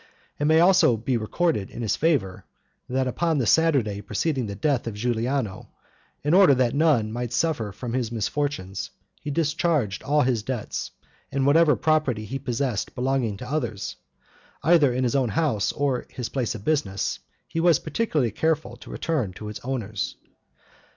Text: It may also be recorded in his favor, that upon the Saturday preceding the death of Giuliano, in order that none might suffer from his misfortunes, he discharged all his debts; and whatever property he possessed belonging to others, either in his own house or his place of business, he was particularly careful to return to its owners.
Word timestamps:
It 0.39 0.45
may 0.45 0.59
also 0.61 0.97
be 0.97 1.15
recorded 1.15 1.69
in 1.69 1.83
his 1.83 1.95
favor, 1.95 2.43
that 2.89 3.05
upon 3.05 3.37
the 3.37 3.45
Saturday 3.45 4.01
preceding 4.01 4.47
the 4.47 4.55
death 4.55 4.87
of 4.87 4.95
Giuliano, 4.95 5.69
in 6.23 6.33
order 6.33 6.55
that 6.55 6.73
none 6.73 7.11
might 7.11 7.31
suffer 7.31 7.71
from 7.71 7.93
his 7.93 8.11
misfortunes, 8.11 8.89
he 9.21 9.29
discharged 9.29 10.01
all 10.01 10.21
his 10.23 10.41
debts; 10.41 10.89
and 11.31 11.45
whatever 11.45 11.75
property 11.75 12.25
he 12.25 12.39
possessed 12.39 12.95
belonging 12.95 13.37
to 13.37 13.47
others, 13.47 13.95
either 14.63 14.91
in 14.91 15.03
his 15.03 15.15
own 15.15 15.29
house 15.29 15.71
or 15.71 16.07
his 16.09 16.29
place 16.29 16.55
of 16.55 16.65
business, 16.65 17.19
he 17.47 17.59
was 17.59 17.77
particularly 17.77 18.31
careful 18.31 18.77
to 18.77 18.89
return 18.89 19.33
to 19.33 19.49
its 19.49 19.59
owners. 19.63 20.15